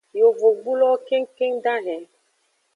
Yovogbulowo 0.19 0.95
kengkeng 1.07 1.55
dahen. 1.63 2.03